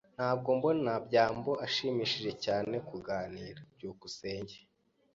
Ntabwo 0.17 0.49
mbona 0.57 0.91
byambo 1.07 1.51
ashimishije 1.65 2.31
cyane 2.45 2.75
kuganira. 2.89 3.59
byukusenge 3.75 4.57